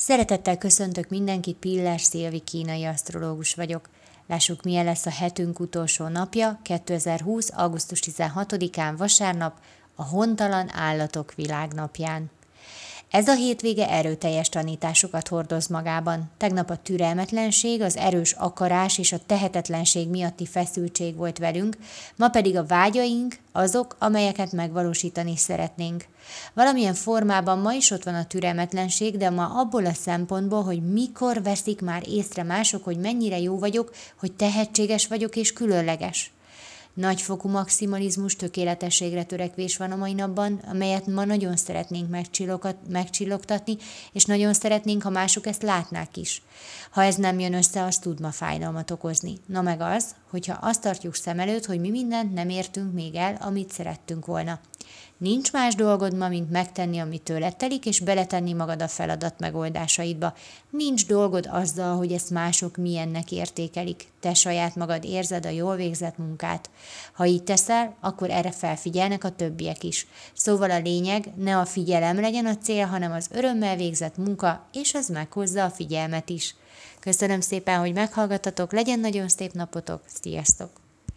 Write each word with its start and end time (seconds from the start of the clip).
Szeretettel 0.00 0.58
köszöntök 0.58 1.08
mindenkit, 1.08 1.56
Pillás 1.56 2.02
Szilvi 2.02 2.40
kínai 2.40 2.84
asztrológus 2.84 3.54
vagyok. 3.54 3.88
Lássuk, 4.26 4.62
milyen 4.62 4.84
lesz 4.84 5.06
a 5.06 5.10
hetünk 5.10 5.60
utolsó 5.60 6.08
napja, 6.08 6.60
2020. 6.62 7.50
augusztus 7.52 8.00
16-án 8.02 8.94
vasárnap, 8.96 9.58
a 9.94 10.04
Hontalan 10.04 10.70
Állatok 10.74 11.34
Világnapján. 11.34 12.30
Ez 13.10 13.28
a 13.28 13.34
hétvége 13.34 13.90
erőteljes 13.90 14.48
tanításokat 14.48 15.28
hordoz 15.28 15.66
magában. 15.66 16.30
Tegnap 16.36 16.70
a 16.70 16.76
türelmetlenség, 16.76 17.80
az 17.80 17.96
erős 17.96 18.32
akarás 18.32 18.98
és 18.98 19.12
a 19.12 19.18
tehetetlenség 19.26 20.08
miatti 20.08 20.46
feszültség 20.46 21.16
volt 21.16 21.38
velünk, 21.38 21.76
ma 22.16 22.28
pedig 22.28 22.56
a 22.56 22.66
vágyaink 22.66 23.38
azok, 23.52 23.96
amelyeket 23.98 24.52
megvalósítani 24.52 25.36
szeretnénk. 25.36 26.04
Valamilyen 26.54 26.94
formában 26.94 27.58
ma 27.58 27.72
is 27.72 27.90
ott 27.90 28.04
van 28.04 28.14
a 28.14 28.26
türelmetlenség, 28.26 29.16
de 29.16 29.30
ma 29.30 29.60
abból 29.60 29.86
a 29.86 29.94
szempontból, 29.94 30.62
hogy 30.62 30.92
mikor 30.92 31.42
veszik 31.42 31.80
már 31.80 32.02
észre 32.08 32.42
mások, 32.42 32.84
hogy 32.84 32.98
mennyire 32.98 33.38
jó 33.38 33.58
vagyok, 33.58 33.94
hogy 34.18 34.32
tehetséges 34.32 35.06
vagyok 35.06 35.36
és 35.36 35.52
különleges. 35.52 36.32
Nagyfokú 36.98 37.48
maximalizmus, 37.48 38.36
tökéletességre 38.36 39.24
törekvés 39.24 39.76
van 39.76 39.92
a 39.92 39.96
mai 39.96 40.12
napban, 40.12 40.60
amelyet 40.70 41.06
ma 41.06 41.24
nagyon 41.24 41.56
szeretnénk 41.56 42.10
megcsillogtatni, 42.88 43.76
és 44.12 44.24
nagyon 44.24 44.52
szeretnénk, 44.54 45.02
ha 45.02 45.10
mások 45.10 45.46
ezt 45.46 45.62
látnák 45.62 46.16
is. 46.16 46.42
Ha 46.90 47.02
ez 47.02 47.16
nem 47.16 47.38
jön 47.38 47.54
össze, 47.54 47.82
az 47.82 47.98
tud 47.98 48.20
ma 48.20 48.30
fájdalmat 48.30 48.90
okozni. 48.90 49.38
Na 49.46 49.62
meg 49.62 49.80
az, 49.80 50.14
hogyha 50.30 50.58
azt 50.60 50.80
tartjuk 50.80 51.14
szem 51.14 51.38
előtt, 51.38 51.64
hogy 51.64 51.80
mi 51.80 51.90
mindent 51.90 52.34
nem 52.34 52.48
értünk 52.48 52.92
még 52.92 53.14
el, 53.14 53.38
amit 53.40 53.72
szerettünk 53.72 54.26
volna. 54.26 54.60
Nincs 55.18 55.52
más 55.52 55.74
dolgod 55.74 56.16
ma, 56.16 56.28
mint 56.28 56.50
megtenni, 56.50 56.98
amit 56.98 57.22
tőled 57.22 57.56
telik, 57.56 57.86
és 57.86 58.00
beletenni 58.00 58.52
magad 58.52 58.82
a 58.82 58.88
feladat 58.88 59.38
megoldásaidba. 59.38 60.34
Nincs 60.70 61.06
dolgod 61.06 61.48
azzal, 61.50 61.96
hogy 61.96 62.12
ezt 62.12 62.30
mások 62.30 62.76
milyennek 62.76 63.32
értékelik. 63.32 64.06
Te 64.20 64.34
saját 64.34 64.76
magad 64.76 65.04
érzed 65.04 65.46
a 65.46 65.48
jól 65.48 65.76
végzett 65.76 66.18
munkát. 66.18 66.70
Ha 67.12 67.26
így 67.26 67.42
teszel, 67.42 67.96
akkor 68.00 68.30
erre 68.30 68.50
felfigyelnek 68.50 69.24
a 69.24 69.34
többiek 69.36 69.84
is. 69.84 70.06
Szóval 70.34 70.70
a 70.70 70.78
lényeg, 70.78 71.32
ne 71.36 71.58
a 71.58 71.64
figyelem 71.64 72.20
legyen 72.20 72.46
a 72.46 72.56
cél, 72.56 72.86
hanem 72.86 73.12
az 73.12 73.28
örömmel 73.32 73.76
végzett 73.76 74.16
munka, 74.16 74.66
és 74.72 74.94
az 74.94 75.08
meghozza 75.08 75.64
a 75.64 75.70
figyelmet 75.70 76.28
is. 76.28 76.54
Köszönöm 77.00 77.40
szépen, 77.40 77.78
hogy 77.78 77.92
meghallgattatok, 77.92 78.72
legyen 78.72 79.00
nagyon 79.00 79.28
szép 79.28 79.52
napotok, 79.52 80.02
sziasztok! 80.22 80.87